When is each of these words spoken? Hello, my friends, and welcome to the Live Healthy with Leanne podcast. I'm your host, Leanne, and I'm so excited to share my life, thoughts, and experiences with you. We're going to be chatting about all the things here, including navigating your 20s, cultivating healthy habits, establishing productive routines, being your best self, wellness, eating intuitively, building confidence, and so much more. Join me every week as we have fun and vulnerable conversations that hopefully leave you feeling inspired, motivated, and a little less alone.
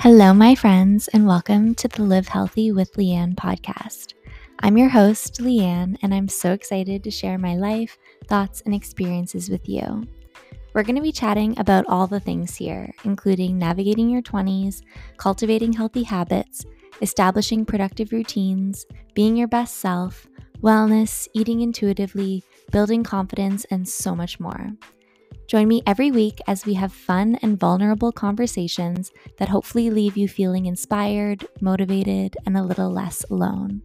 Hello, 0.00 0.32
my 0.34 0.54
friends, 0.54 1.08
and 1.08 1.26
welcome 1.26 1.74
to 1.76 1.88
the 1.88 2.02
Live 2.02 2.28
Healthy 2.28 2.72
with 2.72 2.92
Leanne 2.94 3.34
podcast. 3.34 4.14
I'm 4.60 4.76
your 4.76 4.88
host, 4.88 5.38
Leanne, 5.40 5.96
and 6.02 6.12
I'm 6.12 6.28
so 6.28 6.52
excited 6.52 7.04
to 7.04 7.10
share 7.10 7.38
my 7.38 7.56
life, 7.56 7.98
thoughts, 8.26 8.62
and 8.66 8.74
experiences 8.74 9.48
with 9.48 9.68
you. 9.68 10.06
We're 10.74 10.82
going 10.82 10.96
to 10.96 11.02
be 11.02 11.12
chatting 11.12 11.58
about 11.58 11.86
all 11.88 12.06
the 12.06 12.20
things 12.20 12.56
here, 12.56 12.92
including 13.04 13.58
navigating 13.58 14.10
your 14.10 14.22
20s, 14.22 14.82
cultivating 15.16 15.72
healthy 15.72 16.02
habits, 16.02 16.64
establishing 17.00 17.64
productive 17.64 18.12
routines, 18.12 18.86
being 19.14 19.36
your 19.36 19.48
best 19.48 19.76
self, 19.76 20.26
wellness, 20.62 21.28
eating 21.34 21.60
intuitively, 21.60 22.42
building 22.70 23.04
confidence, 23.04 23.64
and 23.70 23.88
so 23.88 24.14
much 24.14 24.40
more. 24.40 24.72
Join 25.46 25.68
me 25.68 25.82
every 25.86 26.10
week 26.10 26.40
as 26.46 26.64
we 26.64 26.74
have 26.74 26.92
fun 26.92 27.38
and 27.42 27.58
vulnerable 27.58 28.12
conversations 28.12 29.12
that 29.38 29.48
hopefully 29.48 29.90
leave 29.90 30.16
you 30.16 30.28
feeling 30.28 30.66
inspired, 30.66 31.46
motivated, 31.60 32.36
and 32.46 32.56
a 32.56 32.62
little 32.62 32.90
less 32.90 33.24
alone. 33.30 33.82